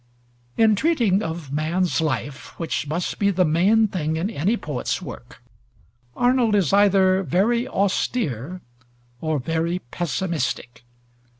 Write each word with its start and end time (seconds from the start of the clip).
In 0.57 0.75
treating 0.75 1.21
of 1.21 1.51
man's 1.53 2.01
life, 2.01 2.57
which 2.57 2.87
must 2.87 3.19
be 3.19 3.29
the 3.29 3.45
main 3.45 3.87
thing 3.87 4.15
in 4.15 4.31
any 4.31 4.57
poet's 4.57 4.99
work, 4.99 5.43
Arnold 6.15 6.55
is 6.55 6.73
either 6.73 7.21
very 7.21 7.67
austere 7.67 8.61
or 9.19 9.37
very 9.37 9.77
pessimistic. 9.91 10.83